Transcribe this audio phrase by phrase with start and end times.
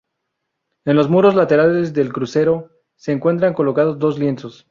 [0.85, 4.59] En los muros laterales del crucero se encuentran colocados dos lienzos.